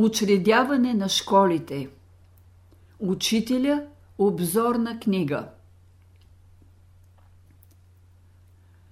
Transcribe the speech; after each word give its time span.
Учредяване 0.00 0.94
на 0.94 1.08
школите 1.08 1.88
Учителя 2.98 3.86
Обзорна 4.18 5.00
книга 5.00 5.48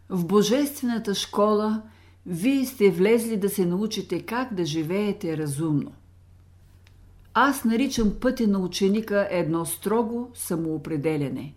В 0.09 0.27
Божествената 0.27 1.15
школа 1.15 1.83
вие 2.27 2.67
сте 2.67 2.91
влезли 2.91 3.37
да 3.37 3.49
се 3.49 3.67
научите 3.67 4.23
как 4.23 4.55
да 4.55 4.65
живеете 4.65 5.39
разумно. 5.39 5.93
Аз 7.35 7.65
наричам 7.65 8.15
пътя 8.21 8.47
на 8.47 8.59
ученика 8.59 9.29
едно 9.31 9.65
строго 9.65 10.31
самоопределене. 10.35 11.55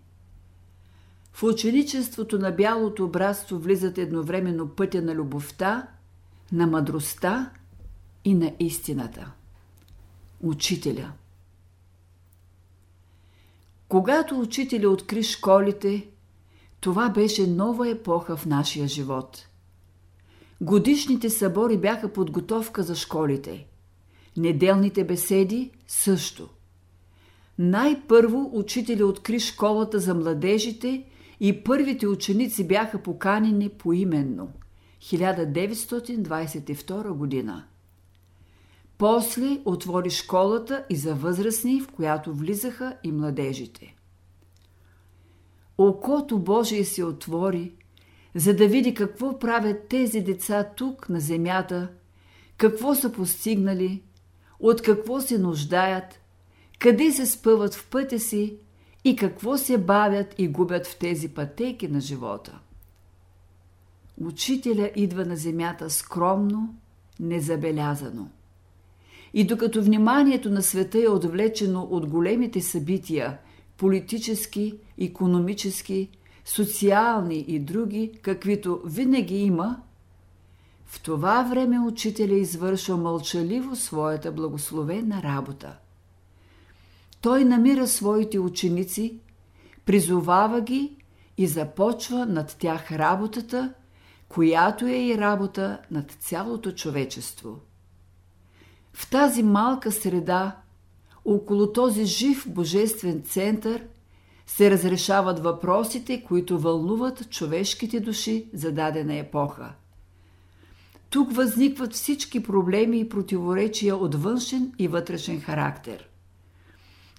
В 1.34 1.44
ученичеството 1.44 2.40
на 2.40 2.52
бялото 2.52 3.08
братство 3.08 3.60
влизат 3.60 3.98
едновременно 3.98 4.68
пътя 4.68 5.02
на 5.02 5.16
любовта, 5.16 5.88
на 6.52 6.68
мъдростта 6.68 7.50
и 8.26 8.34
на 8.34 8.52
истината. 8.60 9.32
Учителя 10.42 11.12
Когато 13.88 14.40
учителя 14.40 14.90
откри 14.90 15.24
школите, 15.24 16.08
това 16.80 17.10
беше 17.10 17.48
нова 17.48 17.90
епоха 17.90 18.38
в 18.38 18.46
нашия 18.46 18.88
живот. 18.88 19.48
Годишните 20.62 21.30
събори 21.30 21.78
бяха 21.78 22.14
подготовка 22.14 22.84
за 22.84 22.96
школите. 22.96 23.68
Неделните 24.38 25.04
беседи 25.04 25.72
също. 25.88 26.50
Най-първо 27.60 28.50
учителя 28.54 29.06
откри 29.06 29.40
школата 29.40 30.00
за 30.00 30.16
младежите 30.16 31.06
и 31.40 31.64
първите 31.64 32.08
ученици 32.08 32.68
бяха 32.68 33.04
поканени 33.04 33.70
поименно. 33.70 34.52
1922 35.02 37.12
година. 37.12 37.66
После 39.00 39.62
отвори 39.66 40.10
школата 40.10 40.86
и 40.90 40.96
за 40.96 41.16
възрастни, 41.16 41.82
в 41.82 41.88
която 41.88 42.34
влизаха 42.34 42.98
и 43.04 43.12
младежите. 43.12 43.96
Окото 45.78 46.40
Божие 46.40 46.86
се 46.86 47.04
отвори, 47.04 47.74
за 48.36 48.56
да 48.56 48.68
види 48.68 48.94
какво 48.94 49.40
правят 49.40 49.88
тези 49.88 50.22
деца 50.22 50.64
тук 50.64 51.10
на 51.10 51.20
земята, 51.20 51.90
какво 52.58 52.96
са 52.96 53.12
постигнали, 53.12 54.04
от 54.60 54.82
какво 54.82 55.22
се 55.22 55.38
нуждаят, 55.38 56.20
къде 56.80 57.12
се 57.12 57.26
спъват 57.26 57.76
в 57.76 57.90
пътя 57.90 58.20
си 58.20 58.58
и 59.04 59.16
какво 59.16 59.58
се 59.58 59.78
бавят 59.78 60.36
и 60.38 60.48
губят 60.48 60.88
в 60.88 60.98
тези 60.98 61.30
пътеки 61.30 61.88
на 61.88 62.02
живота. 62.02 62.60
Учителя 64.22 64.92
идва 64.96 65.26
на 65.26 65.36
земята 65.36 65.90
скромно, 65.90 66.76
незабелязано. 67.20 68.30
И 69.34 69.48
докато 69.48 69.84
вниманието 69.84 70.50
на 70.50 70.62
света 70.62 71.04
е 71.04 71.08
отвлечено 71.08 71.88
от 71.92 72.10
големите 72.10 72.62
събития 72.62 73.38
политически, 73.78 74.78
економически, 74.98 76.10
социални 76.46 77.46
и 77.48 77.60
други, 77.60 78.12
каквито 78.22 78.82
винаги 78.86 79.36
има, 79.36 79.82
в 80.86 81.04
това 81.04 81.44
време 81.44 81.80
учителя 81.80 82.34
извършва 82.34 82.98
мълчаливо 82.98 83.76
своята 83.76 84.32
благословена 84.32 85.24
работа. 85.24 85.78
Той 87.22 87.44
намира 87.44 87.88
своите 87.88 88.40
ученици, 88.40 89.20
призовава 89.86 90.62
ги 90.62 90.96
и 91.38 91.48
започва 91.48 92.26
над 92.26 92.56
тях 92.60 92.92
работата, 92.92 93.74
която 94.30 94.86
е 94.86 94.96
и 94.96 95.18
работа 95.18 95.80
над 95.92 96.12
цялото 96.12 96.72
човечество. 96.72 97.60
В 98.94 99.10
тази 99.10 99.44
малка 99.44 99.92
среда, 99.92 100.56
около 101.26 101.74
този 101.74 102.06
жив 102.06 102.46
божествен 102.48 103.22
център, 103.22 103.84
се 104.48 104.72
разрешават 104.72 105.40
въпросите, 105.40 106.24
които 106.24 106.60
вълнуват 106.60 107.30
човешките 107.30 108.00
души 108.00 108.50
за 108.54 108.72
дадена 108.72 109.16
епоха. 109.16 109.74
Тук 111.10 111.36
възникват 111.36 111.94
всички 111.94 112.44
проблеми 112.44 113.00
и 113.00 113.10
противоречия 113.10 113.96
от 113.96 114.16
външен 114.16 114.74
и 114.80 114.88
вътрешен 114.88 115.42
характер. 115.42 116.10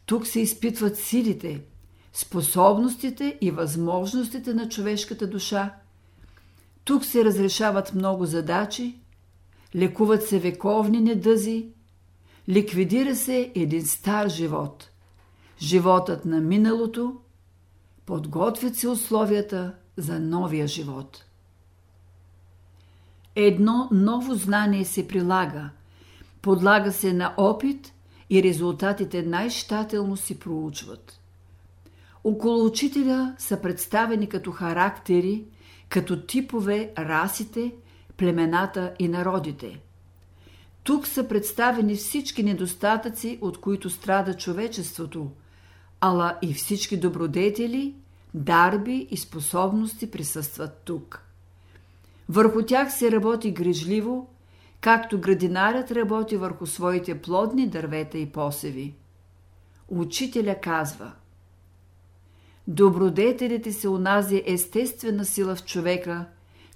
Тук 0.06 0.26
се 0.26 0.40
изпитват 0.40 0.98
силите, 0.98 1.60
способностите 2.12 3.38
и 3.40 3.50
възможностите 3.50 4.54
на 4.54 4.68
човешката 4.68 5.26
душа. 5.26 5.74
Тук 6.84 7.04
се 7.04 7.24
разрешават 7.24 7.94
много 7.94 8.26
задачи, 8.26 8.99
лекуват 9.74 10.26
се 10.26 10.38
вековни 10.38 11.00
недъзи, 11.00 11.68
ликвидира 12.48 13.16
се 13.16 13.52
един 13.54 13.86
стар 13.86 14.28
живот. 14.28 14.90
Животът 15.58 16.24
на 16.24 16.40
миналото, 16.40 17.16
подготвят 18.06 18.76
се 18.76 18.88
условията 18.88 19.74
за 19.96 20.20
новия 20.20 20.66
живот. 20.66 21.24
Едно 23.36 23.88
ново 23.92 24.34
знание 24.34 24.84
се 24.84 25.08
прилага, 25.08 25.70
подлага 26.42 26.92
се 26.92 27.12
на 27.12 27.34
опит 27.36 27.92
и 28.30 28.42
резултатите 28.42 29.22
най-щателно 29.22 30.16
се 30.16 30.38
проучват. 30.38 31.20
Около 32.24 32.66
учителя 32.66 33.34
са 33.38 33.60
представени 33.60 34.28
като 34.28 34.50
характери, 34.50 35.44
като 35.88 36.26
типове 36.26 36.92
расите, 36.98 37.72
племената 38.20 38.94
и 38.98 39.08
народите. 39.08 39.80
Тук 40.82 41.06
са 41.06 41.28
представени 41.28 41.94
всички 41.94 42.42
недостатъци, 42.42 43.38
от 43.40 43.60
които 43.60 43.90
страда 43.90 44.36
човечеството, 44.36 45.30
ала 46.00 46.38
и 46.42 46.54
всички 46.54 46.96
добродетели, 46.96 47.94
дарби 48.34 49.08
и 49.10 49.16
способности 49.16 50.10
присъстват 50.10 50.82
тук. 50.84 51.24
Върху 52.28 52.62
тях 52.62 52.92
се 52.92 53.12
работи 53.12 53.50
грижливо, 53.50 54.28
както 54.80 55.20
градинарят 55.20 55.90
работи 55.90 56.36
върху 56.36 56.66
своите 56.66 57.22
плодни 57.22 57.68
дървета 57.68 58.18
и 58.18 58.26
посеви. 58.26 58.94
Учителя 59.88 60.56
казва 60.62 61.12
Добродетелите 62.68 63.72
са 63.72 63.90
унази 63.90 64.42
естествена 64.46 65.24
сила 65.24 65.56
в 65.56 65.64
човека, 65.64 66.26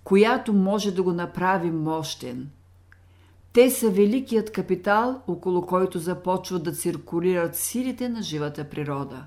която 0.05 0.53
може 0.53 0.95
да 0.95 1.03
го 1.03 1.13
направи 1.13 1.71
мощен. 1.71 2.51
Те 3.53 3.71
са 3.71 3.91
великият 3.91 4.53
капитал, 4.53 5.23
около 5.27 5.67
който 5.67 5.99
започват 5.99 6.63
да 6.63 6.73
циркулират 6.73 7.57
силите 7.57 8.09
на 8.09 8.23
живата 8.23 8.71
природа. 8.71 9.25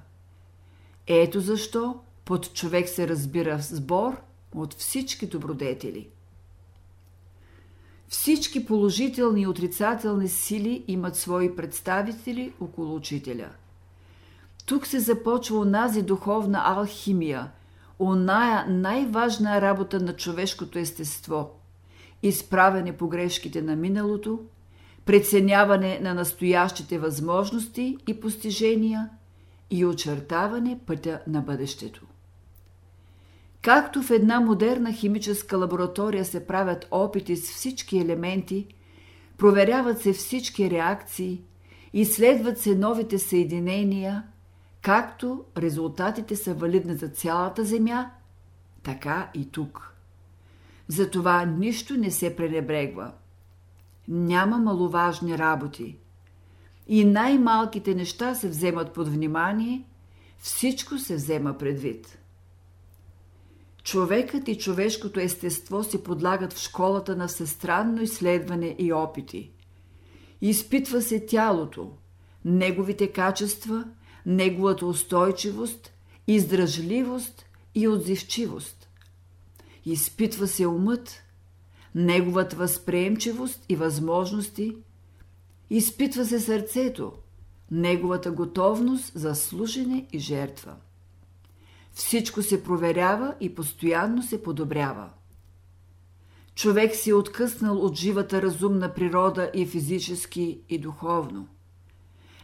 Ето 1.08 1.40
защо 1.40 2.00
под 2.26 2.54
човек 2.54 2.90
се 2.90 3.08
разбира 3.08 3.58
в 3.58 3.66
сбор 3.66 4.22
от 4.56 4.74
всички 4.74 5.28
добродетели– 5.28 6.08
всички 8.10 8.66
положителни 8.66 9.42
и 9.42 9.48
отрицателни 9.48 10.28
сили 10.28 10.84
имат 10.88 11.16
свои 11.16 11.56
представители 11.56 12.54
около 12.60 12.96
учителя. 12.96 13.50
Тук 14.66 14.88
се 14.88 15.00
започва 15.00 15.60
онази 15.60 16.02
духовна 16.02 16.62
алхимия, 16.66 17.52
оная 18.00 18.66
най-важна 18.68 19.62
работа 19.62 20.00
на 20.00 20.16
човешкото 20.16 20.80
естество– 20.80 21.52
изправяне 22.24 22.98
по 22.98 23.08
грешките 23.08 23.62
на 23.62 23.76
миналото, 23.76 24.40
преценяване 25.06 26.00
на 26.02 26.14
настоящите 26.14 27.00
възможности 27.00 27.98
и 28.08 28.20
постижения 28.20 29.10
и 29.72 29.86
очертаване 29.86 30.80
пътя 30.86 31.20
на 31.28 31.42
бъдещето. 31.42 32.06
Както 33.62 34.04
в 34.04 34.12
една 34.12 34.40
модерна 34.40 34.94
химическа 34.94 35.58
лаборатория 35.58 36.26
се 36.26 36.48
правят 36.48 36.88
опити 36.92 37.36
с 37.36 37.52
всички 37.52 37.98
елементи, 37.98 38.68
проверяват 39.38 40.02
се 40.02 40.14
всички 40.14 40.72
реакции, 40.72 41.42
изследват 41.94 42.60
се 42.60 42.76
новите 42.76 43.20
съединения, 43.20 44.24
както 44.88 45.46
резултатите 45.58 46.36
са 46.36 46.54
валидни 46.54 46.94
за 46.94 47.08
цялата 47.08 47.64
Земя, 47.64 48.12
така 48.84 49.30
и 49.34 49.52
тук. 49.52 49.94
Затова 50.88 51.46
нищо 51.46 51.98
не 51.98 52.12
се 52.12 52.36
пренебрегва. 52.36 53.12
Няма 54.08 54.58
маловажни 54.58 55.38
работи. 55.38 55.98
И 56.88 57.06
най-малките 57.06 57.96
неща 57.96 58.36
се 58.36 58.50
вземат 58.50 58.94
под 58.94 59.08
внимание, 59.08 59.86
всичко 60.38 60.98
се 60.98 61.16
взема 61.16 61.58
предвид. 61.58 62.20
Човекът 63.84 64.48
и 64.48 64.58
човешкото 64.58 65.20
естество 65.20 65.84
се 65.84 66.04
подлагат 66.04 66.54
в 66.54 66.60
школата 66.60 67.16
на 67.16 67.28
всестранно 67.28 68.02
изследване 68.02 68.76
и 68.80 68.94
опити. 68.94 69.52
Изпитва 70.42 71.02
се 71.02 71.26
тялото, 71.26 71.92
неговите 72.46 73.12
качества, 73.12 73.86
неговата 74.28 74.86
устойчивост, 74.86 75.92
издръжливост 76.28 77.46
и 77.76 77.88
отзивчивост. 77.88 78.90
Изпитва 79.86 80.48
се 80.48 80.68
умът, 80.68 81.24
неговата 81.96 82.56
възприемчивост 82.56 83.66
и 83.70 83.76
възможности. 83.76 84.76
изпитва 85.70 86.26
се 86.26 86.40
сърцето, 86.40 87.12
неговата 87.72 88.32
готовност 88.32 89.12
за 89.16 89.36
служене 89.36 90.08
и 90.14 90.20
жертва. 90.20 90.76
Всичко 91.92 92.42
се 92.42 92.64
проверява 92.64 93.36
и 93.40 93.56
постоянно 93.56 94.24
се 94.24 94.44
подобрява. 94.44 95.10
Човек 96.56 96.96
си 96.96 97.10
е 97.10 97.14
откъснал 97.14 97.78
от 97.78 97.96
живата 97.96 98.42
разумна 98.42 98.94
природа 98.94 99.52
и 99.54 99.66
физически, 99.66 100.62
и 100.70 100.78
духовно. 100.78 101.48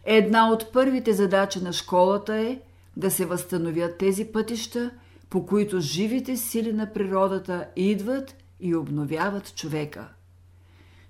Една 0.04 0.50
от 0.52 0.72
първите 0.72 1.12
задачи 1.12 1.60
на 1.62 1.72
школата 1.72 2.34
е 2.34 2.60
да 2.96 3.10
се 3.10 3.26
възстановят 3.26 3.98
тези 3.98 4.24
пътища, 4.24 4.90
по 5.30 5.46
които 5.46 5.80
живите 5.80 6.36
сили 6.36 6.72
на 6.72 6.92
природата 6.92 7.68
идват 7.76 8.36
и 8.60 8.74
обновяват 8.74 9.54
човека. 9.54 10.08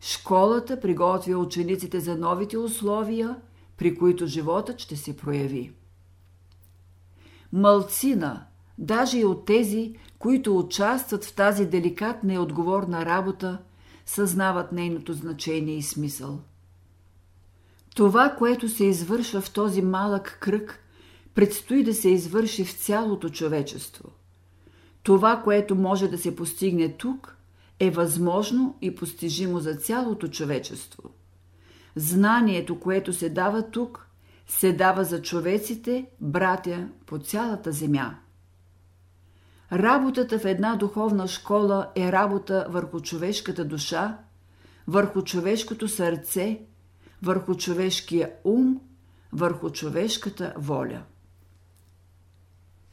Школата 0.01 0.81
приготвя 0.81 1.37
учениците 1.37 2.01
за 2.01 2.17
новите 2.17 2.59
условия, 2.59 3.37
при 3.77 3.99
които 3.99 4.27
животът 4.27 4.79
ще 4.79 4.97
се 4.97 5.17
прояви. 5.17 5.73
Малцина, 7.53 8.45
даже 8.79 9.19
и 9.19 9.25
от 9.25 9.47
тези, 9.47 9.97
които 10.19 10.59
участват 10.59 11.25
в 11.25 11.35
тази 11.35 11.67
деликатна 11.67 12.35
и 12.35 12.39
отговорна 12.39 13.07
работа, 13.07 13.59
съзнават 14.07 14.73
нейното 14.73 15.13
значение 15.13 15.77
и 15.77 15.83
смисъл. 15.83 16.41
Това, 17.95 18.35
което 18.39 18.69
се 18.69 18.85
извършва 18.85 19.41
в 19.41 19.53
този 19.53 19.83
малък 19.83 20.39
кръг, 20.41 20.81
предстои 21.35 21.85
да 21.85 21.95
се 21.95 22.09
извърши 22.09 22.65
в 22.65 22.73
цялото 22.73 23.29
човечество. 23.29 24.11
Това, 25.03 25.43
което 25.45 25.75
може 25.75 26.09
да 26.09 26.19
се 26.19 26.37
постигне 26.37 26.89
тук, 26.89 27.37
е 27.81 27.91
възможно 27.91 28.79
и 28.83 28.95
постижимо 28.95 29.61
за 29.61 29.75
цялото 29.75 30.29
човечество. 30.29 31.11
Знанието, 31.97 32.81
което 32.81 33.13
се 33.13 33.31
дава 33.31 33.71
тук, 33.71 34.09
се 34.47 34.73
дава 34.73 35.05
за 35.05 35.23
човеците, 35.23 36.07
братя 36.21 36.89
по 37.07 37.19
цялата 37.19 37.73
земя. 37.73 38.19
Работата 39.73 40.39
в 40.39 40.45
една 40.45 40.77
духовна 40.77 41.29
школа 41.29 41.91
е 41.97 42.13
работа 42.13 42.67
върху 42.69 43.01
човешката 43.01 43.65
душа, 43.65 44.19
върху 44.87 45.23
човешкото 45.23 45.89
сърце, 45.89 46.61
върху 47.25 47.55
човешкия 47.55 48.31
ум, 48.45 48.81
върху 49.33 49.71
човешката 49.71 50.55
воля. 50.57 51.03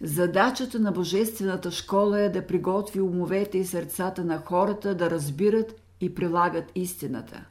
Задачата 0.02 0.80
на 0.80 0.92
Божествената 0.92 1.72
школа 1.72 2.22
е 2.22 2.30
да 2.30 2.48
приготви 2.48 3.02
умовете 3.02 3.58
и 3.58 3.66
сърцата 3.66 4.24
на 4.24 4.38
хората 4.38 4.96
да 4.96 5.10
разбират 5.10 5.82
и 6.02 6.16
прилагат 6.16 6.72
истината. 6.76 7.46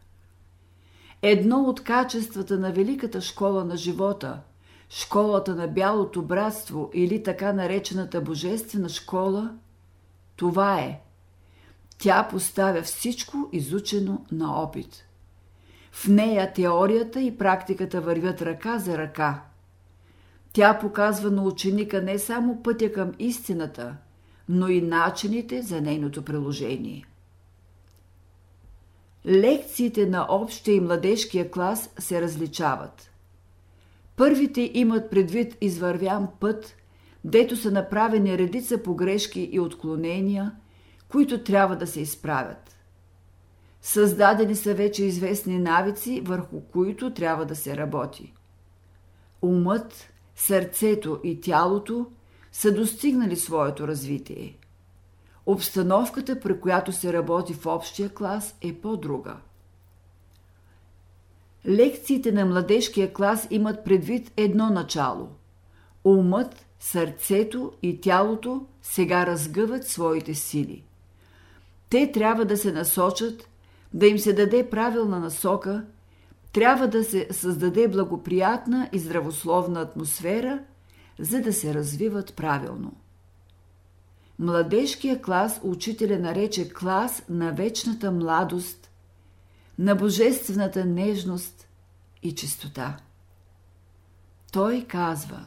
Едно 1.23 1.63
от 1.63 1.85
качествата 1.85 2.59
на 2.59 2.73
Великата 2.73 3.21
школа 3.21 3.65
на 3.65 3.77
живота, 3.77 4.41
школата 4.89 5.55
на 5.55 5.69
бялото 5.69 6.23
братство 6.23 6.91
или 6.95 7.23
така 7.23 7.53
наречената 7.53 8.21
Божествена 8.21 8.89
школа, 8.89 9.55
това 10.37 10.81
е. 10.81 11.01
Тя 11.99 12.29
поставя 12.31 12.83
всичко 12.83 13.49
изучено 13.53 14.25
на 14.33 14.63
опит. 14.63 15.10
В 15.93 16.09
нея 16.09 16.53
теорията 16.53 17.21
и 17.21 17.39
практиката 17.39 18.01
вървят 18.01 18.43
ръка 18.43 18.79
за 18.79 18.99
ръка– 18.99 19.43
тя 20.53 20.79
показва 20.79 21.31
на 21.31 21.43
ученика 21.43 22.03
не 22.03 22.19
само 22.19 22.63
пътя 22.63 22.93
към 22.93 23.13
истината, 23.19 23.97
но 24.49 24.69
и 24.69 24.81
начините 24.81 25.63
за 25.63 25.81
нейното 25.81 26.25
приложение. 26.25 27.05
Лекциите 29.27 30.07
на 30.07 30.27
общия 30.29 30.75
и 30.75 30.81
младежкия 30.81 31.51
клас 31.51 31.91
се 31.99 32.21
различават. 32.21 33.11
Първите 34.17 34.71
имат 34.75 35.11
предвид 35.11 35.57
извървян 35.61 36.29
път, 36.41 36.77
дето 37.25 37.57
са 37.57 37.71
направени 37.71 38.39
редица 38.39 38.83
погрешки 38.83 39.49
и 39.53 39.61
отклонения, 39.61 40.53
които 41.09 41.45
трябва 41.45 41.77
да 41.77 41.87
се 41.87 42.01
изправят. 42.01 42.77
Създадени 43.83 44.57
са 44.57 44.75
вече 44.75 45.05
известни 45.05 45.59
навици, 45.59 46.23
върху 46.25 46.61
които 46.61 47.15
трябва 47.15 47.47
да 47.47 47.57
се 47.57 47.77
работи. 47.77 48.35
Умът 49.43 50.11
сърцето 50.37 51.21
и 51.25 51.41
тялото 51.41 52.07
са 52.53 52.75
достигнали 52.75 53.37
своето 53.37 53.89
развитие. 53.89 54.57
Обстановката, 55.47 56.41
при 56.41 56.61
която 56.61 56.93
се 56.93 57.13
работи 57.13 57.55
в 57.55 57.67
общия 57.67 58.15
клас, 58.15 58.55
е 58.61 58.75
по-друга. 58.75 59.37
Лекциите 61.69 62.33
на 62.33 62.47
младежкия 62.47 63.13
клас 63.13 63.47
имат 63.51 63.85
предвид 63.85 64.33
едно 64.37 64.71
начало. 64.71 65.29
Умът, 66.05 66.67
сърцето 66.81 67.73
и 67.83 68.01
тялото 68.01 68.67
сега 68.83 69.27
разгъват 69.27 69.89
своите 69.89 70.35
сили. 70.35 70.85
Те 71.91 72.13
трябва 72.13 72.45
да 72.45 72.57
се 72.57 72.73
насочат, 72.73 73.49
да 73.95 74.07
им 74.07 74.19
се 74.19 74.33
даде 74.33 74.71
правилна 74.71 75.21
насока– 75.21 75.85
трябва 76.53 76.89
да 76.89 77.05
се 77.05 77.29
създаде 77.31 77.89
благоприятна 77.89 78.89
и 78.93 78.99
здравословна 78.99 79.81
атмосфера, 79.81 80.59
за 81.19 81.41
да 81.41 81.53
се 81.53 81.75
развиват 81.75 82.35
правилно. 82.35 82.93
Младежкия 84.39 85.23
клас 85.23 85.61
учителя 85.63 86.19
нарече 86.19 86.73
клас 86.73 87.23
на 87.29 87.53
вечната 87.53 88.11
младост, 88.11 88.91
на 89.79 89.95
божествената 89.95 90.85
нежност 90.85 91.69
и 92.23 92.35
чистота. 92.35 92.97
Той 94.53 94.85
казва 94.89 95.47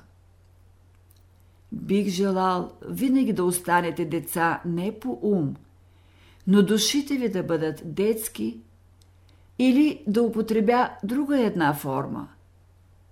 Бих 1.72 2.07
желал 2.07 2.72
винаги 2.89 3.34
да 3.34 3.44
останете 3.44 4.06
деца 4.06 4.62
не 4.66 5.00
по 5.00 5.19
ум, 5.22 5.56
но 6.48 6.63
душите 6.63 7.18
ви 7.18 7.30
да 7.30 7.44
бъдат 7.44 7.81
детски 7.86 8.62
или 9.60 10.04
да 10.07 10.24
употребя 10.24 10.90
друга 11.04 11.40
една 11.40 11.74
форма. 11.74 12.30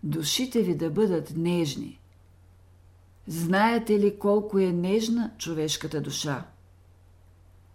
Душите 0.03 0.61
ви 0.61 0.75
да 0.75 0.89
бъдат 0.89 1.33
нежни. 1.37 1.99
Знаете 3.27 3.99
ли 3.99 4.19
колко 4.19 4.59
е 4.59 4.71
нежна 4.71 5.31
човешката 5.37 6.01
душа? 6.01 6.45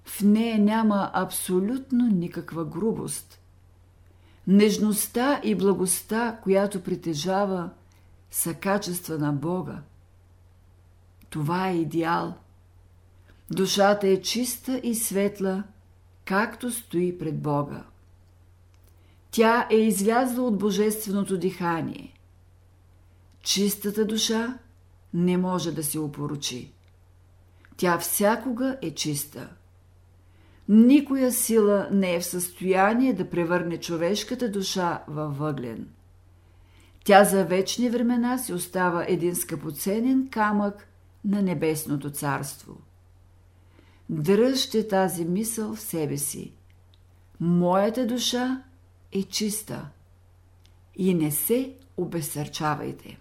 В 0.04 0.22
нея 0.22 0.58
няма 0.58 1.10
абсолютно 1.14 2.06
никаква 2.06 2.64
грубост. 2.64 3.40
Нежността 4.46 5.40
и 5.44 5.54
благостта, 5.54 6.38
която 6.42 6.82
притежава, 6.82 7.70
са 8.30 8.54
качества 8.54 9.18
на 9.18 9.32
Бога. 9.32 9.82
Това 11.30 11.68
е 11.68 11.76
идеал. 11.76 12.34
Душата 13.50 14.08
е 14.08 14.22
чиста 14.22 14.80
и 14.84 14.94
светла, 14.94 15.64
както 16.24 16.70
стои 16.70 17.18
пред 17.18 17.42
Бога. 17.42 17.84
Тя 19.30 19.68
е 19.70 19.76
излязла 19.76 20.44
от 20.44 20.58
божественото 20.58 21.38
дихание. 21.38 22.12
Чистата 23.42 24.04
душа 24.04 24.58
не 25.14 25.36
може 25.36 25.72
да 25.72 25.84
се 25.84 25.98
опоручи. 25.98 26.72
Тя 27.76 27.98
всякога 27.98 28.78
е 28.82 28.94
чиста. 28.94 29.48
Никоя 30.68 31.32
сила 31.32 31.88
не 31.92 32.14
е 32.14 32.20
в 32.20 32.26
състояние 32.26 33.12
да 33.12 33.30
превърне 33.30 33.80
човешката 33.80 34.50
душа 34.50 35.04
във 35.08 35.38
въглен. 35.38 35.88
Тя 37.04 37.24
за 37.24 37.44
вечни 37.44 37.90
времена 37.90 38.38
си 38.38 38.52
остава 38.52 39.04
един 39.08 39.36
скъпоценен 39.36 40.28
камък 40.30 40.88
на 41.24 41.42
небесното 41.42 42.10
царство. 42.10 42.76
Дръжте 44.10 44.88
тази 44.88 45.24
мисъл 45.24 45.74
в 45.74 45.80
себе 45.80 46.18
си. 46.18 46.52
Моята 47.40 48.06
душа 48.06 48.62
е 49.12 49.22
чиста 49.22 49.88
и 50.96 51.14
не 51.14 51.30
се 51.30 51.74
обесърчавайте. 51.96 53.18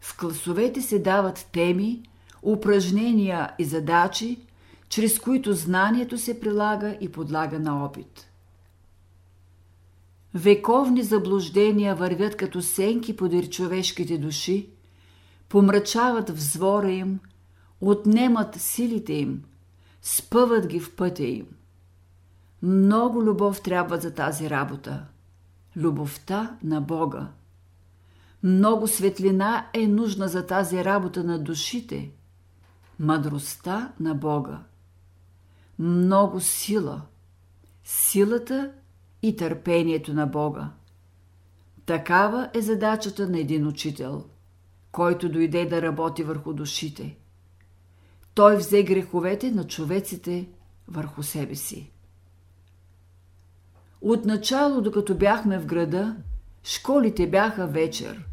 В 0.00 0.16
класовете 0.16 0.82
се 0.82 0.98
дават 0.98 1.48
теми, 1.52 2.02
упражнения 2.42 3.54
и 3.58 3.64
задачи, 3.64 4.38
чрез 4.88 5.18
които 5.18 5.52
знанието 5.52 6.18
се 6.18 6.40
прилага 6.40 6.96
и 7.00 7.12
подлага 7.12 7.58
на 7.58 7.84
опит. 7.84 8.30
Вековни 10.34 11.02
заблуждения 11.02 11.94
вървят 11.94 12.36
като 12.36 12.62
сенки 12.62 13.16
подир 13.16 13.48
човешките 13.48 14.18
души, 14.18 14.68
помрачават 15.48 16.30
взвора 16.30 16.90
им, 16.90 17.20
отнемат 17.80 18.54
силите 18.54 19.12
им, 19.12 19.44
спъват 20.02 20.66
ги 20.66 20.80
в 20.80 20.96
пътя 20.96 21.24
им– 21.24 21.46
много 22.62 23.22
любов 23.22 23.62
трябва 23.62 23.98
за 23.98 24.14
тази 24.14 24.50
работа. 24.50 25.04
Любовта 25.76 26.56
на 26.64 26.80
Бога. 26.80 27.28
Много 28.42 28.88
светлина 28.88 29.68
е 29.74 29.86
нужна 29.86 30.28
за 30.28 30.46
тази 30.46 30.84
работа 30.84 31.24
на 31.24 31.38
душите. 31.38 32.10
Мъдростта 32.98 33.92
на 34.00 34.14
Бога. 34.14 34.62
Много 35.78 36.40
сила. 36.40 37.02
Силата 37.84 38.72
и 39.22 39.36
търпението 39.36 40.14
на 40.14 40.26
Бога. 40.26 40.70
Такава 41.86 42.50
е 42.54 42.60
задачата 42.60 43.28
на 43.28 43.38
един 43.38 43.66
учител, 43.66 44.24
който 44.92 45.28
дойде 45.28 45.66
да 45.66 45.82
работи 45.82 46.22
върху 46.22 46.52
душите. 46.52 47.16
Той 48.40 48.56
взе 48.56 48.82
греховете 48.82 49.50
на 49.50 49.66
човеците 49.66 50.48
върху 50.88 51.22
себе 51.22 51.54
си. 51.54 51.90
Отначало, 54.00 54.80
докато 54.80 55.14
бяхме 55.14 55.58
в 55.58 55.66
града, 55.66 56.16
школите 56.62 57.30
бяха 57.30 57.66
вечер. 57.66 58.26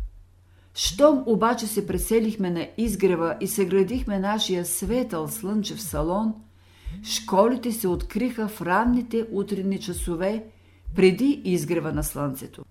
Щом 0.74 1.24
обаче 1.26 1.68
се 1.68 1.88
преселихме 1.88 2.50
на 2.50 2.68
изгрева 2.78 3.38
и 3.42 3.48
съградихме 3.48 4.20
нашия 4.20 4.66
светъл 4.66 5.28
слънчев 5.28 5.82
салон, 5.82 6.34
школите 7.04 7.72
се 7.72 7.88
откриха 7.88 8.48
в 8.48 8.62
ранните 8.62 9.28
утренни 9.32 9.80
часове 9.80 10.46
преди 10.96 11.42
изгрева 11.46 11.92
на 11.92 12.04
слънцето. 12.04 12.66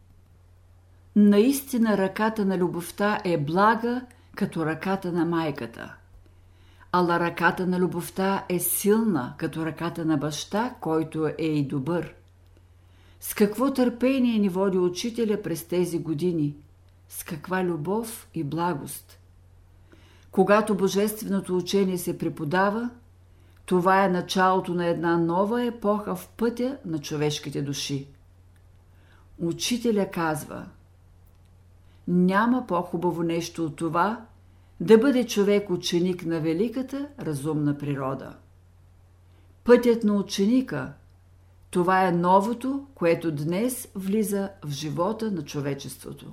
Наистина 1.17 1.99
ръката 1.99 2.45
на 2.45 2.59
любовта 2.59 3.21
е 3.25 3.39
блага, 3.39 4.07
като 4.37 4.67
ръката 4.67 5.13
на 5.13 5.25
майката. 5.25 5.97
Ала 6.99 7.21
ръката 7.21 7.67
на 7.67 7.79
любовта 7.79 8.45
е 8.49 8.59
силна, 8.59 9.35
като 9.37 9.67
ръката 9.67 10.05
на 10.05 10.17
баща, 10.17 10.75
който 10.81 11.27
е 11.27 11.45
и 11.45 11.65
добър. 11.65 12.15
С 13.21 13.35
какво 13.35 13.73
търпение 13.73 14.39
ни 14.39 14.49
води 14.49 14.79
учителя 14.79 15.43
през 15.43 15.65
тези 15.65 15.99
години? 15.99 16.55
С 17.09 17.25
каква 17.25 17.65
любов 17.65 18.29
и 18.35 18.45
благост? 18.45 19.19
Когато 20.31 20.77
божественото 20.77 21.57
учение 21.57 21.99
се 21.99 22.19
преподава, 22.19 22.91
това 23.67 24.05
е 24.05 24.09
началото 24.09 24.75
на 24.75 24.87
една 24.87 25.19
нова 25.19 25.65
епоха 25.65 26.17
в 26.17 26.29
пътя 26.29 26.79
на 26.85 26.99
човешките 26.99 27.63
души. 27.63 28.09
Учителя 29.39 30.11
казва– 30.11 30.67
няма 32.09 32.67
по-хубаво 32.67 33.23
нещо 33.23 33.65
от 33.65 33.77
това 33.77 34.25
да 34.81 34.99
бъде 34.99 35.27
човек 35.27 35.71
ученик 35.71 36.27
на 36.27 36.41
великата 36.41 37.09
разумна 37.21 37.79
природа. 37.79 38.37
Пътят 39.65 40.05
на 40.05 40.15
ученика– 40.15 40.93
това 41.77 42.07
е 42.07 42.13
новото, 42.13 42.87
което 42.95 43.33
днес 43.33 43.89
влиза 43.95 44.51
в 44.65 44.71
живота 44.71 45.31
на 45.31 45.45
човечеството. 45.45 46.33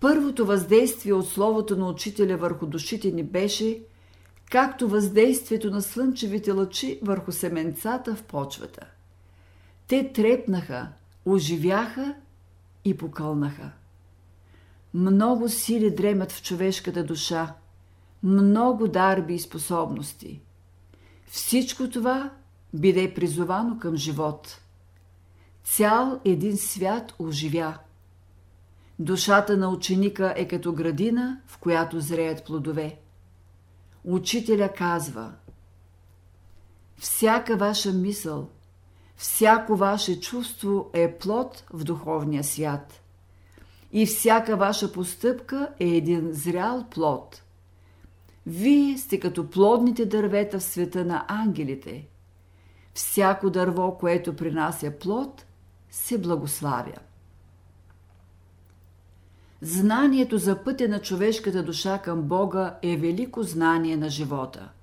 Първото 0.00 0.46
въздействие 0.46 1.12
от 1.12 1.28
словото 1.28 1.76
на 1.76 1.88
учителя 1.88 2.36
върху 2.36 2.66
душите 2.66 3.10
ни 3.10 3.22
беше 3.22 3.82
както 4.50 4.88
въздействието 4.88 5.70
на 5.70 5.82
слънчевите 5.82 6.50
лъчи 6.50 6.98
върху 7.02 7.32
семенцата 7.32 8.14
в 8.14 8.22
почвата. 8.22 8.86
Те 9.86 10.12
трепнаха, 10.12 10.88
оживяха 11.26 12.14
и 12.84 12.96
покълнаха. 12.96 13.70
Много 14.94 15.48
сили 15.48 15.90
дремят 15.90 16.32
в 16.32 16.42
човешката 16.42 17.04
душа, 17.04 17.54
много 18.22 18.88
дарби 18.88 19.34
и 19.34 19.38
способности. 19.38 20.40
Всичко 21.26 21.90
това 21.90 22.30
биде 22.74 23.14
призовано 23.14 23.78
към 23.78 23.96
живот. 23.96 24.60
Цял 25.64 26.20
един 26.24 26.56
свят 26.56 27.14
оживя. 27.18 27.78
Душата 28.98 29.56
на 29.56 29.68
ученика 29.68 30.34
е 30.36 30.48
като 30.48 30.72
градина, 30.72 31.40
в 31.46 31.58
която 31.58 32.00
зреят 32.00 32.44
плодове. 32.44 32.98
Учителя 34.04 34.72
казва 34.72 35.32
Всяка 36.96 37.56
ваша 37.56 37.92
мисъл– 37.92 38.48
Всяко 39.22 39.76
ваше 39.76 40.20
чувство 40.20 40.90
е 40.92 41.18
плод 41.18 41.64
в 41.72 41.84
духовния 41.84 42.44
свят. 42.44 43.01
И 43.92 44.06
всяка 44.06 44.56
ваша 44.56 44.92
постъпка 44.92 45.68
е 45.80 45.86
един 45.86 46.32
зрял 46.32 46.86
плод. 46.90 47.42
Вие 48.46 48.98
сте 48.98 49.20
като 49.20 49.50
плодните 49.50 50.06
дървета 50.06 50.58
в 50.58 50.62
света 50.62 51.04
на 51.04 51.24
ангелите. 51.28 52.08
Всяко 52.94 53.50
дърво, 53.50 53.98
което 53.98 54.36
принася 54.36 54.90
плод, 55.00 55.46
се 55.90 56.18
благославя. 56.18 56.98
Знанието 59.60 60.38
за 60.38 60.64
пътя 60.64 60.88
на 60.88 61.00
човешката 61.00 61.62
душа 61.62 61.98
към 61.98 62.22
Бога 62.22 62.78
е 62.82 62.96
велико 62.96 63.42
знание 63.42 63.96
на 63.96 64.08
живота– 64.08 64.70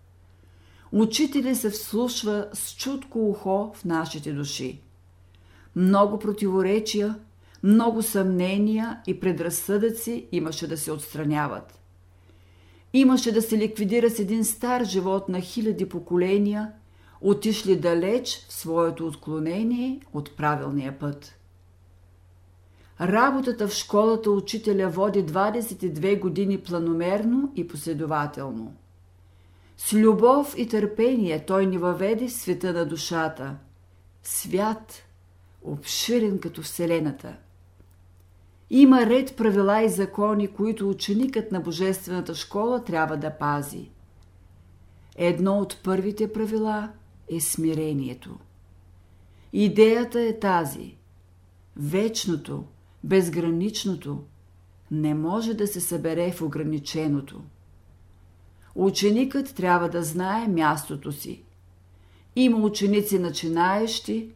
Учителя 0.92 1.56
се 1.56 1.70
вслушва 1.70 2.48
с 2.54 2.76
чутко 2.76 3.30
ухо 3.30 3.72
в 3.76 3.86
нашите 3.86 4.34
души. 4.34 4.82
Много 5.76 6.20
противоречия, 6.20 7.16
много 7.64 8.02
съмнения 8.02 9.02
и 9.08 9.20
предразсъдъци 9.20 10.28
имаше 10.32 10.68
да 10.68 10.78
се 10.78 10.92
отстраняват. 10.92 11.80
Имаше 12.94 13.32
да 13.32 13.42
се 13.42 13.58
ликвидира 13.58 14.10
с 14.10 14.20
един 14.20 14.46
стар 14.46 14.84
живот 14.84 15.30
на 15.30 15.42
хиляди 15.42 15.90
поколения, 15.90 16.72
отишли 17.22 17.76
далеч 17.76 18.46
в 18.50 18.54
своето 18.54 19.08
отклонение 19.08 20.00
от 20.14 20.38
правилния 20.38 21.00
път. 21.00 21.36
Работата 23.02 23.68
в 23.68 23.74
школата 23.74 24.32
учителя 24.32 24.90
води 24.90 25.26
22 25.26 26.20
години 26.20 26.58
планомерно 26.58 27.54
и 27.56 27.68
последователно– 27.68 28.74
с 29.80 29.94
любов 29.94 30.54
и 30.58 30.68
търпение 30.68 31.46
той 31.46 31.66
ни 31.66 31.78
въведе 31.78 32.28
в 32.28 32.32
света 32.32 32.74
на 32.74 32.86
душата. 32.86 33.56
Свят, 34.24 35.04
обширен 35.62 36.40
като 36.40 36.62
Вселената. 36.62 37.36
Има 38.70 39.06
ред 39.06 39.36
правила 39.36 39.82
и 39.82 39.90
закони, 39.90 40.48
които 40.48 40.90
ученикът 40.90 41.52
на 41.52 41.60
Божествената 41.60 42.36
школа 42.36 42.84
трябва 42.84 43.18
да 43.18 43.38
пази. 43.38 43.90
Едно 45.16 45.60
от 45.60 45.78
първите 45.84 46.34
правила 46.34 46.92
е 47.32 47.40
смирението. 47.40 48.38
Идеята 49.54 50.22
е 50.22 50.40
тази. 50.40 50.96
Вечното, 51.76 52.64
безграничното 53.04 54.24
не 54.92 55.14
може 55.14 55.54
да 55.54 55.68
се 55.68 55.82
събере 55.82 56.32
в 56.32 56.42
ограниченото. 56.42 57.42
Ученикът 58.76 59.56
трябва 59.56 59.90
да 59.90 60.04
знае 60.04 60.48
мястото 60.48 61.12
си. 61.12 61.44
Има 62.36 62.58
ученици 62.58 63.20
начинаещи, 63.20 64.32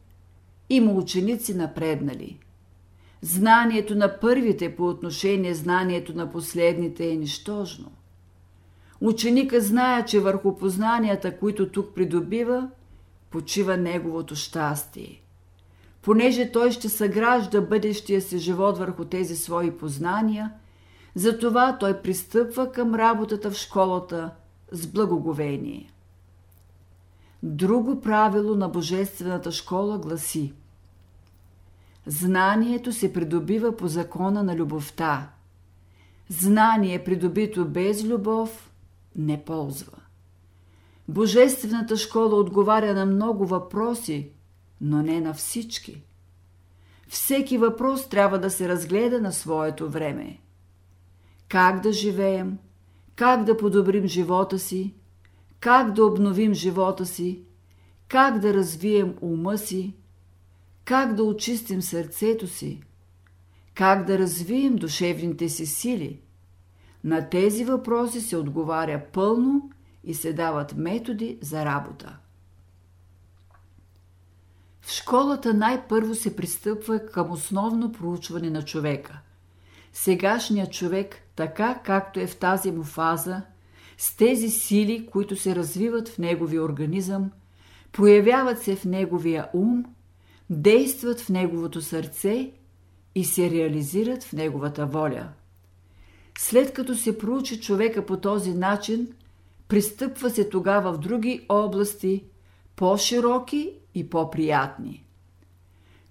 има 0.69 0.91
ученици 0.91 1.53
напреднали. 1.53 2.39
Знанието 3.23 3.95
на 3.95 4.19
първите 4.19 4.75
по 4.75 4.87
отношение 4.87 5.53
знанието 5.53 6.15
на 6.15 6.31
последните 6.31 7.09
е 7.09 7.15
нищожно. 7.15 7.91
Ученика 9.01 9.61
знае, 9.61 10.05
че 10.05 10.19
върху 10.19 10.57
познанията, 10.57 11.37
които 11.37 11.69
тук 11.69 11.95
придобива, 11.95 12.69
почива 13.29 13.77
неговото 13.77 14.35
щастие. 14.35 15.21
Понеже 16.01 16.51
той 16.51 16.71
ще 16.71 16.89
съгражда 16.89 17.61
бъдещия 17.61 18.21
си 18.21 18.37
живот 18.37 18.77
върху 18.77 19.05
тези 19.05 19.35
свои 19.35 19.77
познания– 19.77 20.51
затова 21.15 21.77
той 21.77 22.01
пристъпва 22.01 22.71
към 22.71 22.95
работата 22.95 23.51
в 23.51 23.57
школата 23.57 24.31
с 24.71 24.87
благоговение. 24.87 25.93
Друго 27.43 28.01
правило 28.01 28.55
на 28.55 28.69
Божествената 28.69 29.51
школа 29.51 29.97
гласи 29.97 30.53
Знанието 32.07 32.93
се 32.93 33.13
придобива 33.13 33.77
по 33.77 33.87
закона 33.87 34.43
на 34.43 34.55
любовта. 34.55 35.29
Знание, 36.29 37.03
придобито 37.03 37.65
без 37.65 38.03
любов, 38.03 38.71
не 39.15 39.45
ползва. 39.45 39.97
Божествената 41.07 41.97
школа 41.97 42.35
отговаря 42.35 42.93
на 42.93 43.05
много 43.05 43.45
въпроси, 43.45 44.29
но 44.81 45.01
не 45.01 45.21
на 45.21 45.33
всички. 45.33 46.03
Всеки 47.07 47.57
въпрос 47.57 48.09
трябва 48.09 48.39
да 48.39 48.49
се 48.49 48.69
разгледа 48.69 49.21
на 49.21 49.31
своето 49.31 49.89
време 49.89 50.39
как 51.53 51.79
да 51.79 51.91
живеем, 51.91 52.57
как 53.15 53.43
да 53.43 53.57
подобрим 53.57 54.07
живота 54.07 54.59
си, 54.59 54.93
как 55.59 55.93
да 55.93 56.05
обновим 56.05 56.53
живота 56.53 57.05
си, 57.05 57.43
как 58.07 58.39
да 58.39 58.53
развием 58.53 59.15
ума 59.21 59.57
си, 59.57 59.95
как 60.85 61.13
да 61.13 61.23
очистим 61.23 61.81
сърцето 61.81 62.47
си, 62.47 62.81
как 63.73 64.05
да 64.05 64.19
развием 64.19 64.75
душевните 64.75 65.49
си 65.49 65.65
сили. 65.65 66.19
На 67.03 67.29
тези 67.29 67.65
въпроси 67.65 68.21
се 68.21 68.37
отговаря 68.37 69.01
пълно 69.13 69.71
и 70.03 70.13
се 70.13 70.33
дават 70.33 70.77
методи 70.77 71.37
за 71.41 71.65
работа. 71.65 72.17
В 74.81 74.91
школата 74.91 75.53
най-първо 75.53 76.15
се 76.15 76.35
пристъпва 76.35 77.05
към 77.05 77.31
основно 77.31 77.91
проучване 77.91 78.49
на 78.49 78.65
човека. 78.65 79.19
Сегашният 79.93 80.73
човек 80.73 81.15
така 81.35 81.79
както 81.83 82.19
е 82.19 82.27
в 82.27 82.37
тази 82.37 82.71
му 82.71 82.83
фаза, 82.83 83.41
с 83.97 84.15
тези 84.15 84.49
сили, 84.49 85.09
които 85.11 85.35
се 85.35 85.55
развиват 85.55 86.09
в 86.09 86.17
неговия 86.17 86.63
организъм, 86.63 87.31
проявяват 87.91 88.61
се 88.61 88.75
в 88.75 88.85
неговия 88.85 89.49
ум, 89.53 89.85
действат 90.61 91.21
в 91.21 91.29
неговото 91.29 91.81
сърце 91.81 92.51
и 93.15 93.25
се 93.25 93.49
реализират 93.49 94.23
в 94.23 94.33
неговата 94.33 94.85
воля. 94.85 95.29
След 96.37 96.73
като 96.73 96.95
се 96.95 97.17
проучи 97.17 97.61
човека 97.61 98.05
по 98.05 98.17
този 98.17 98.53
начин, 98.53 99.07
пристъпва 99.67 100.29
се 100.29 100.49
тогава 100.49 100.93
в 100.93 100.97
други 100.97 101.45
области, 101.49 102.23
по-широки 102.75 103.73
и 103.95 104.09
по-приятни. 104.09 105.05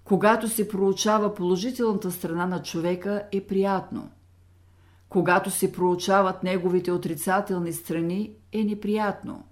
Когато 0.03 0.47
се 0.47 0.67
проучава 0.67 1.33
положителната 1.33 2.11
страна 2.11 2.45
на 2.45 2.61
човека, 2.61 3.23
е 3.31 3.41
приятно. 3.41 4.11
Когато 5.09 5.51
се 5.51 5.71
проучават 5.71 6.43
неговите 6.43 6.91
отрицателни 6.91 7.73
страни, 7.73 8.31
е 8.51 8.63
неприятно. 8.63 9.43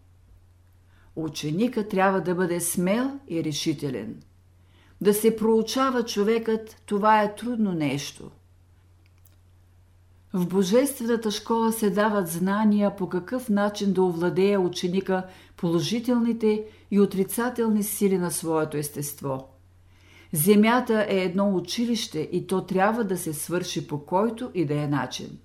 Ученика 1.15 1.87
трябва 1.87 2.21
да 2.21 2.35
бъде 2.35 2.59
смел 2.59 3.19
и 3.27 3.43
решителен. 3.43 4.21
Да 5.01 5.13
се 5.13 5.35
проучава 5.35 6.03
човекът, 6.03 6.81
това 6.85 7.21
е 7.21 7.35
трудно 7.35 7.71
нещо. 7.71 8.31
В 10.33 10.47
Божествената 10.47 11.31
школа 11.31 11.71
се 11.71 11.89
дават 11.89 12.27
знания 12.27 12.95
по 12.95 13.09
какъв 13.09 13.49
начин 13.49 13.93
да 13.93 14.03
овладее 14.03 14.57
ученика 14.57 15.25
положителните 15.57 16.65
и 16.91 16.99
отрицателни 16.99 17.83
сили 17.83 18.17
на 18.17 18.31
своето 18.31 18.77
естество. 18.77 19.47
Земята 20.33 21.05
е 21.09 21.17
едно 21.17 21.55
училище 21.55 22.29
и 22.31 22.47
то 22.47 22.65
трябва 22.65 23.03
да 23.03 23.17
се 23.17 23.33
свърши 23.33 23.87
по 23.87 24.05
който 24.05 24.51
и 24.53 24.65
да 24.65 24.81
е 24.81 24.87
начин. 24.87 25.39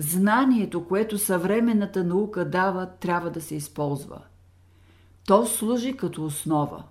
Знанието, 0.00 0.88
което 0.88 1.18
съвременната 1.18 2.04
наука 2.04 2.50
дава, 2.50 2.90
трябва 3.00 3.30
да 3.30 3.40
се 3.40 3.54
използва. 3.54 4.22
То 5.26 5.46
служи 5.46 5.96
като 5.96 6.24
основа. 6.24 6.84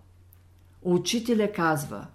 Учителя 0.87 1.51
казва 1.51 2.07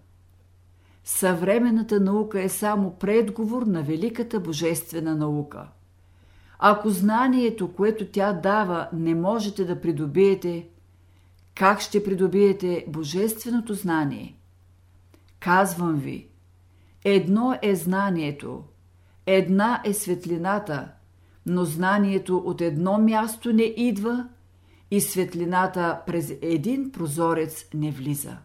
Съвременната 1.04 2.00
наука 2.00 2.42
е 2.42 2.48
само 2.48 2.90
предговор 2.90 3.62
на 3.62 3.82
великата 3.82 4.40
божествена 4.40 5.16
наука. 5.16 5.68
Ако 6.58 6.90
знанието, 6.90 7.72
което 7.72 8.06
тя 8.06 8.32
дава, 8.32 8.88
не 8.92 9.14
можете 9.14 9.64
да 9.64 9.80
придобиете, 9.80 10.68
как 11.54 11.80
ще 11.80 12.04
придобиете 12.04 12.84
божественото 12.88 13.74
знание? 13.74 14.36
Казвам 15.40 15.94
ви, 15.94 16.28
едно 17.04 17.58
е 17.62 17.74
знанието, 17.74 18.64
една 19.26 19.82
е 19.84 19.92
светлината, 19.92 20.88
но 21.46 21.64
знанието 21.64 22.36
от 22.36 22.60
едно 22.60 22.98
място 22.98 23.52
не 23.52 23.62
идва 23.76 24.28
и 24.90 25.00
светлината 25.00 26.00
през 26.06 26.32
един 26.42 26.92
прозорец 26.92 27.64
не 27.74 27.90
влиза. 27.90 28.36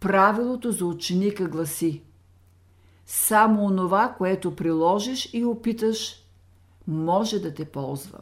Правилото 0.00 0.72
за 0.72 0.86
ученика 0.86 1.48
гласи 1.48 2.02
Само 3.06 3.64
онова, 3.64 4.14
което 4.18 4.56
приложиш 4.56 5.30
и 5.32 5.44
опиташ, 5.44 6.24
може 6.86 7.38
да 7.38 7.54
те 7.54 7.64
ползва. 7.64 8.18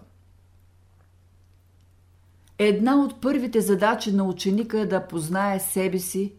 Една 2.58 3.04
от 3.04 3.20
първите 3.20 3.60
задачи 3.60 4.12
на 4.12 4.24
ученика 4.24 4.80
е 4.80 4.86
да 4.86 5.06
познае 5.06 5.60
себе 5.60 5.98
си, 5.98 6.32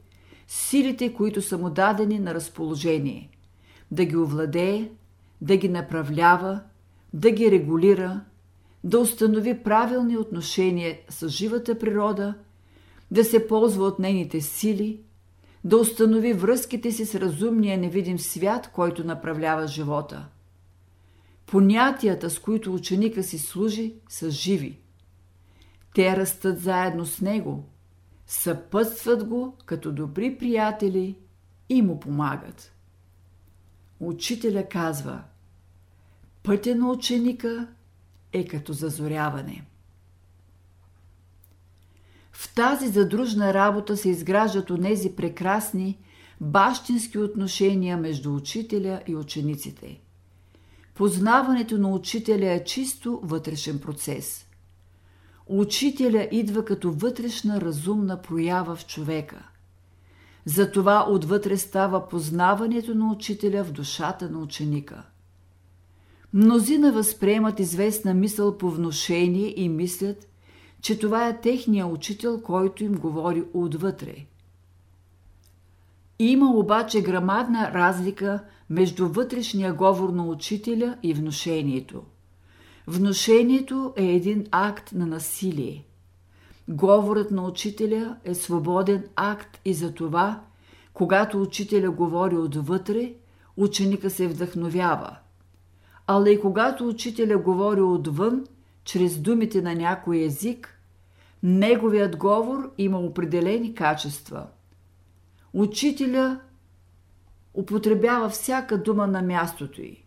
силите, 0.48 1.14
които 1.14 1.42
са 1.42 1.58
му 1.58 1.70
дадени 1.70 2.20
на 2.20 2.34
разположение, 2.34 3.30
да 3.92 4.06
ги 4.06 4.18
овладее, 4.18 4.92
да 5.42 5.58
ги 5.58 5.70
направлява, 5.70 6.62
да 7.14 7.32
ги 7.32 7.52
регулира, 7.52 8.22
да 8.84 9.00
установи 9.00 9.64
правилни 9.64 10.18
отношения 10.18 10.98
с 11.10 11.30
живата 11.30 11.80
природа, 11.80 12.34
да 13.12 13.24
се 13.24 13.48
ползва 13.48 13.86
от 13.86 14.00
нейните 14.00 14.42
сили, 14.42 15.00
да 15.64 15.78
установи 15.78 16.34
връзките 16.34 16.92
си 16.92 17.06
с 17.06 17.16
разумния 17.16 17.78
невидим 17.78 18.20
свят, 18.20 18.70
който 18.74 19.04
направлява 19.04 19.68
живота. 19.68 20.26
Понятията, 21.46 22.30
с 22.30 22.40
които 22.40 22.74
ученика 22.74 23.24
си 23.24 23.40
служи, 23.40 23.94
са 24.10 24.32
живи. 24.32 24.80
Те 25.96 26.18
растат 26.18 26.60
заедно 26.60 27.06
с 27.06 27.22
него, 27.22 27.66
съпътстват 28.28 29.24
го 29.24 29.58
като 29.66 29.92
добри 29.92 30.38
приятели 30.38 31.16
и 31.70 31.82
му 31.82 32.00
помагат. 32.00 32.74
Учителя 34.00 34.68
казва 34.70 35.24
Пътя 36.44 36.76
на 36.76 36.92
ученика 36.92 37.68
е 38.34 38.46
като 38.46 38.74
зазоряване. 38.74 39.66
В 42.40 42.54
тази 42.56 42.88
задружна 42.88 43.54
работа 43.54 43.98
се 43.98 44.10
изграждат 44.10 44.70
онези 44.70 45.16
прекрасни, 45.16 45.98
бащински 46.42 47.18
отношения 47.18 47.98
между 47.98 48.36
учителя 48.36 49.02
и 49.08 49.16
учениците. 49.16 50.00
Познаването 50.96 51.78
на 51.78 51.90
учителя 51.90 52.52
е 52.52 52.64
чисто 52.64 53.20
вътрешен 53.24 53.80
процес. 53.80 54.48
Учителя 55.48 56.28
идва 56.32 56.66
като 56.66 56.92
вътрешна 56.92 57.62
разумна 57.62 58.22
проява 58.22 58.76
в 58.76 58.86
човека. 58.86 59.50
Затова 60.46 61.06
отвътре 61.10 61.58
става 61.58 62.10
познаването 62.10 62.96
на 62.96 63.12
учителя 63.12 63.64
в 63.64 63.72
душата 63.72 64.30
на 64.30 64.40
ученика. 64.40 65.04
Мнозина 66.34 66.92
възприемат 66.92 67.60
известна 67.60 68.14
мисъл 68.14 68.58
по 68.58 68.70
вношение 68.70 69.54
и 69.58 69.70
мислят, 69.70 70.29
че 70.82 71.00
това 71.00 71.28
е 71.28 71.42
техния 71.42 71.88
учител, 71.88 72.42
който 72.42 72.84
им 72.84 72.94
говори 72.94 73.44
отвътре. 73.54 74.26
Има 76.20 76.52
обаче 76.52 77.02
грамадна 77.02 77.72
разлика 77.74 78.44
между 78.70 79.08
вътрешния 79.08 79.74
говор 79.74 80.10
на 80.10 80.26
учителя 80.26 80.98
и 81.04 81.14
вношението. 81.14 82.04
Вношението 82.88 83.94
е 83.96 84.06
един 84.06 84.46
акт 84.52 84.92
на 84.94 85.06
насилие. 85.06 85.86
Говорът 86.68 87.32
на 87.32 87.44
учителя 87.44 88.18
е 88.24 88.36
свободен 88.36 89.04
акт 89.16 89.62
и 89.66 89.74
за 89.74 89.94
това, 89.94 90.42
когато 90.94 91.42
учителя 91.42 91.92
говори 91.92 92.36
отвътре, 92.36 93.14
ученика 93.58 94.10
се 94.10 94.28
вдъхновява. 94.28 95.18
Ала 96.08 96.32
и 96.32 96.40
когато 96.40 96.88
учителя 96.88 97.38
говори 97.38 97.82
отвън, 97.82 98.44
чрез 98.90 99.20
думите 99.20 99.62
на 99.62 99.76
някой 99.76 100.20
език, 100.22 100.82
неговият 101.44 102.18
говор 102.18 102.72
има 102.78 103.00
определени 103.00 103.76
качества. 103.76 104.48
Учителя 105.54 106.40
употребява 107.54 108.30
всяка 108.30 108.84
дума 108.84 109.08
на 109.08 109.22
мястото 109.22 109.82
й. 109.82 110.04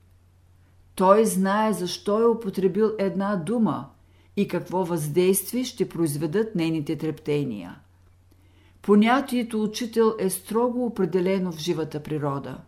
Той 0.95 1.27
знае 1.27 1.73
защо 1.73 2.23
е 2.23 2.27
употребил 2.27 2.93
една 2.99 3.37
дума 3.37 3.89
и 4.37 4.49
какво 4.49 4.85
въздействие 4.85 5.65
ще 5.65 5.89
произведат 5.89 6.55
нейните 6.55 6.99
трептения. 6.99 7.81
Понятието 8.83 9.63
учител 9.63 10.15
е 10.19 10.31
строго 10.31 10.87
определено 10.87 11.53
в 11.53 11.59
живата 11.59 12.03
природа. 12.03 12.59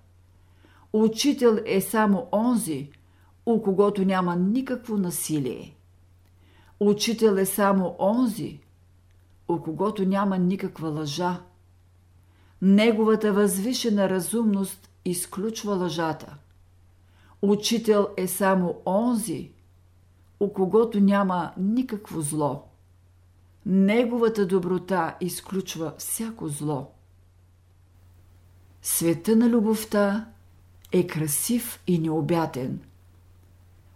Учител 0.93 1.59
е 1.67 1.81
само 1.81 2.29
онзи, 2.33 2.91
у 3.47 3.63
когото 3.63 4.05
няма 4.05 4.37
никакво 4.37 4.97
насилие. 4.97 5.75
Учител 6.81 7.33
е 7.33 7.47
само 7.47 7.97
онзи, 7.99 8.61
у 9.49 9.63
когото 9.63 10.05
няма 10.05 10.39
никаква 10.39 10.89
лъжа. 10.89 11.43
Неговата 12.63 13.33
възвишена 13.33 14.09
разумност 14.09 14.91
изключва 15.05 15.75
лъжата. 15.75 16.37
Учител 17.43 18.09
е 18.17 18.27
само 18.29 18.81
онзи, 18.87 19.51
у 20.41 20.53
когото 20.53 21.01
няма 21.01 21.53
никакво 21.57 22.21
зло. 22.21 22.65
Неговата 23.67 24.47
доброта 24.47 25.17
изключва 25.21 25.95
всяко 25.99 26.49
зло. 26.49 26.91
Света 28.83 29.37
на 29.37 29.49
любовта 29.49 30.29
е 30.93 31.07
красив 31.07 31.83
и 31.87 31.99
необятен. 31.99 32.81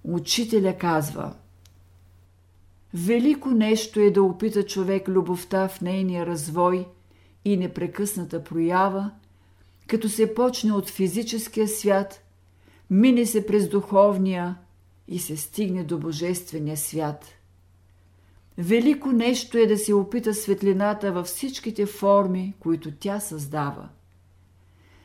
Учителя 0.04 0.78
казва 0.78 1.34
Велико 2.94 3.48
нещо 3.48 4.00
е 4.00 4.10
да 4.10 4.22
опита 4.22 4.62
човек 4.62 5.08
любовта 5.08 5.68
в 5.68 5.80
нейния 5.80 6.26
развой 6.26 6.86
и 7.44 7.56
непрекъсната 7.56 8.44
проява, 8.44 9.10
като 9.86 10.08
се 10.08 10.34
почне 10.34 10.72
от 10.72 10.90
физическия 10.90 11.68
свят, 11.68 12.24
мине 12.90 13.26
се 13.26 13.46
през 13.46 13.68
духовния 13.68 14.58
и 15.08 15.18
се 15.18 15.36
стигне 15.36 15.84
до 15.84 15.98
божествения 15.98 16.76
свят– 16.76 17.24
Велико 18.58 19.12
нещо 19.12 19.58
е 19.58 19.66
да 19.66 19.78
се 19.78 19.94
опита 19.94 20.34
светлината 20.34 21.12
във 21.12 21.26
всичките 21.26 21.86
форми, 21.86 22.54
които 22.60 22.90
тя 22.90 23.20
създава. 23.20 23.88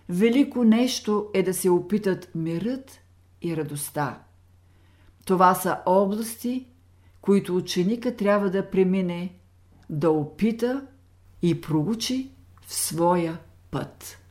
Велико 0.10 0.64
нещо 0.64 1.30
е 1.34 1.44
да 1.44 1.54
се 1.54 1.70
опитат 1.70 2.30
мирът 2.36 3.00
и 3.42 3.58
радостта. 3.58 4.22
Това 5.26 5.56
са 5.56 5.78
области, 5.86 6.68
които 7.24 7.56
ученика 7.56 8.16
трябва 8.16 8.50
да 8.50 8.70
премине 8.70 9.34
да 9.90 10.10
опита 10.10 10.88
и 11.42 11.62
проучи 11.62 12.32
в 12.66 12.74
своя 12.74 13.38
път. 13.72 14.23